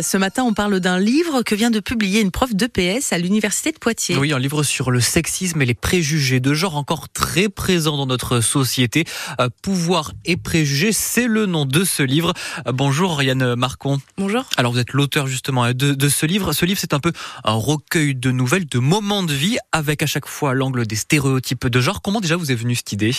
[0.00, 3.72] Ce matin, on parle d'un livre que vient de publier une prof d'EPS à l'université
[3.72, 4.16] de Poitiers.
[4.16, 8.06] Oui, un livre sur le sexisme et les préjugés de genre encore très présents dans
[8.06, 9.04] notre société.
[9.38, 12.32] Euh, Pouvoir et préjugés, c'est le nom de ce livre.
[12.66, 14.00] Euh, bonjour Yann Marcon.
[14.16, 14.46] Bonjour.
[14.56, 16.54] Alors vous êtes l'auteur justement de, de, ce livre.
[16.54, 17.12] Ce livre, c'est un peu
[17.44, 21.66] un recueil de nouvelles, de moments de vie, avec à chaque fois l'angle des stéréotypes
[21.66, 22.00] de genre.
[22.00, 23.12] Comment déjà vous est venue cette idée?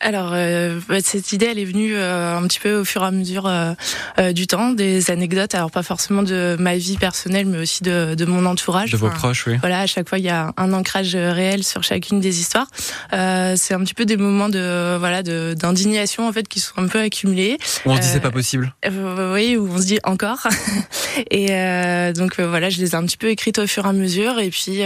[0.00, 3.06] Alors euh, bah, cette idée, elle est venue euh, un petit peu au fur et
[3.06, 3.72] à mesure euh,
[4.18, 5.54] euh, du temps, des anecdotes.
[5.54, 8.90] Alors pas forcément de ma vie personnelle, mais aussi de, de mon entourage.
[8.90, 9.56] De vos proches, oui.
[9.60, 12.66] Voilà, à chaque fois il y a un ancrage réel sur chacune des histoires.
[13.10, 17.00] c'est un petit peu des moments de voilà d'indignation en fait qui sont un peu
[17.00, 17.56] accumulés.
[17.86, 18.74] Où on se dit c'est pas possible.
[19.32, 20.46] oui, où on se dit encore.
[21.30, 21.48] et
[22.12, 24.38] donc voilà, je les ai un petit peu écrites au fur et à mesure.
[24.40, 24.82] Et puis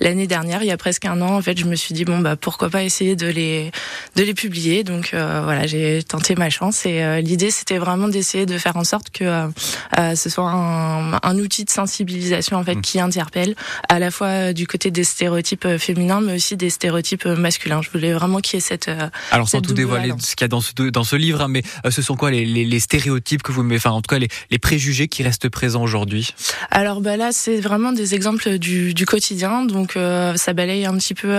[0.00, 2.20] l'année dernière, il y a presque un an, en fait, je me suis dit bon
[2.20, 3.72] bah pourquoi pas essayer de les
[4.14, 4.84] de les publier.
[4.84, 8.76] Donc euh, voilà, j'ai tenté ma chance et euh, l'idée c'était vraiment d'essayer de faire
[8.76, 12.80] en sorte que euh, ce soit un, un, outil de sensibilisation en fait mmh.
[12.80, 13.54] qui interpelle
[13.88, 17.82] à la fois du côté des stéréotypes féminins mais aussi des stéréotypes masculins.
[17.82, 18.90] Je voulais vraiment qu'il y ait cette
[19.30, 21.62] alors sans tout dévoiler ce qu'il y a dans ce dans ce livre, hein, mais
[21.88, 24.28] ce sont quoi les, les, les, stéréotypes que vous mettez, enfin en tout cas les,
[24.50, 26.34] les préjugés qui restent présents aujourd'hui?
[26.70, 29.98] Alors bah là c'est vraiment des exemples du, du quotidien, donc
[30.36, 31.36] ça balaye un petit peu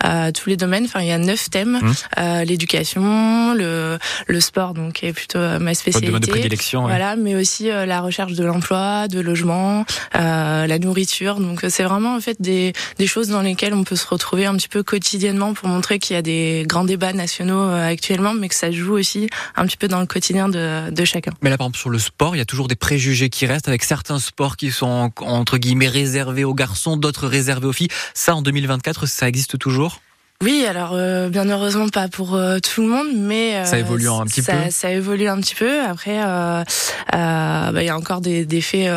[0.00, 0.84] à tous les domaines.
[0.84, 1.78] Enfin il y a neuf thèmes.
[1.82, 1.92] Mmh.
[2.18, 6.18] Euh, l'éducation, le, le sport, donc est plutôt euh, ma spécialité.
[6.18, 6.82] de prédilection.
[6.82, 11.40] Voilà, mais aussi euh, la recherche de l'emploi, de logement, la nourriture.
[11.40, 14.56] Donc c'est vraiment en fait des, des choses dans lesquelles on peut se retrouver un
[14.56, 18.54] petit peu quotidiennement pour montrer qu'il y a des grands débats nationaux actuellement, mais que
[18.54, 21.32] ça joue aussi un petit peu dans le quotidien de, de chacun.
[21.42, 23.68] Mais là, par exemple, sur le sport, il y a toujours des préjugés qui restent
[23.68, 27.88] avec certains sports qui sont entre guillemets réservés aux garçons, d'autres réservés aux filles.
[28.14, 30.00] Ça, en 2024, ça existe toujours?
[30.44, 34.08] Oui, alors euh, bien heureusement pas pour euh, tout le monde, mais euh, ça évolue
[34.08, 34.70] un petit ça, peu.
[34.70, 35.80] Ça évolue un petit peu.
[35.82, 38.88] Après, il euh, bah, y a encore des, des faits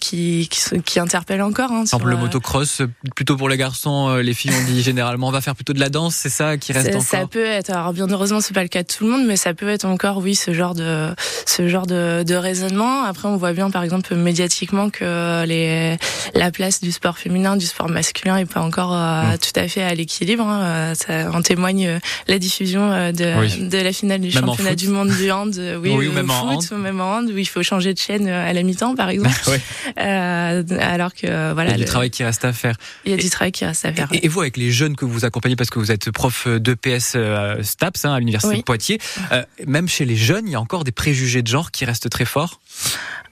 [0.00, 1.70] qui, qui, qui interpellent encore.
[1.70, 2.80] Hein, Par exemple, le motocross,
[3.14, 5.90] plutôt pour les garçons, les filles on dit généralement on va faire plutôt de la
[5.90, 7.02] danse, c'est ça qui reste encore.
[7.02, 7.68] Ça peut être.
[7.68, 9.84] Alors bien heureusement c'est pas le cas de tout le monde, mais ça peut être
[9.84, 11.10] encore oui ce genre de
[11.44, 13.02] ce genre de, de raisonnement.
[13.02, 15.98] Après on voit bien par exemple médiatiquement que les
[16.32, 19.38] la place du sport féminin, du sport masculin est pas encore mmh.
[19.38, 20.46] tout à fait à l'équilibre.
[20.46, 21.98] Hein ça en témoigne euh,
[22.28, 25.90] la diffusion euh, de, de la finale du championnat du monde du hand, euh, oui,
[25.96, 28.28] oui ou même en foot, ou même en hand, où il faut changer de chaîne
[28.28, 29.34] à la mi-temps, par exemple.
[29.98, 32.76] euh, alors que voilà, il y a du travail qui reste à faire.
[33.04, 34.08] Il y a du travail qui reste à faire.
[34.12, 37.16] Et, vous, avec les jeunes que vous accompagnez, parce que vous êtes prof d'EPS
[37.62, 38.98] STAPS hein, à l'université de Poitiers,
[39.66, 42.24] même chez les jeunes, il y a encore des préjugés de genre qui restent très
[42.24, 42.60] forts?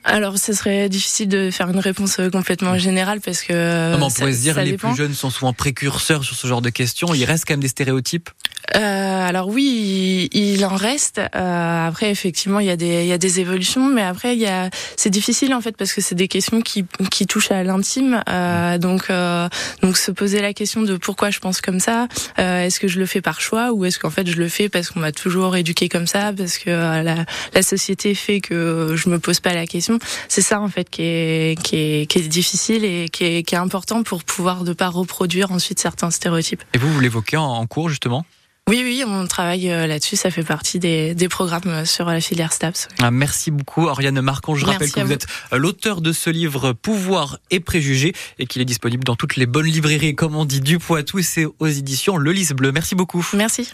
[0.05, 3.97] Alors, ce serait difficile de faire une réponse euh, complètement générale parce que.
[3.97, 6.71] Non, on pourrait se dire les plus jeunes sont souvent précurseurs sur ce genre de
[6.71, 7.15] questions.
[7.15, 8.31] Il reste quand même des stéréotypes.
[8.77, 11.19] Euh, alors oui, il, en reste.
[11.19, 14.41] Euh, après, effectivement, il y a des il y a des évolutions, mais après, il
[14.41, 17.63] y a c'est difficile en fait parce que c'est des questions qui qui touchent à
[17.63, 18.23] l'intime.
[18.29, 19.49] Euh, donc euh,
[19.83, 22.09] donc se poser la question de pourquoi je pense comme ça.
[22.39, 24.69] Euh, est-ce que je le fais par choix ou est-ce qu'en fait je le fais
[24.69, 29.09] parce qu'on m'a toujours éduqué comme ça, parce que la la société fait que je
[29.09, 29.99] me pose pas la question.
[30.29, 33.55] C'est ça en fait qui est qui est qui est difficile et qui est qui
[33.55, 36.63] est important pour pouvoir ne pas reproduire ensuite certains stéréotypes.
[36.73, 38.25] Et vous vous l'évoquez en cours justement?
[38.67, 40.17] Oui, oui, on travaille euh, là-dessus.
[40.17, 42.89] Ça fait partie des, des programmes euh, sur la filière STAPS.
[43.03, 44.55] Ah, merci beaucoup, Oriane Marcon.
[44.55, 48.63] Je rappelle que vous, êtes euh, l'auteur de ce livre Pouvoir et préjugés et qu'il
[48.63, 51.19] est disponible dans toutes les bonnes librairies, comme on dit, du Poitou.
[51.19, 52.73] Et c'est aux éditions Le Lys Bleu.
[52.73, 53.27] Merci beaucoup.
[53.35, 53.71] Merci.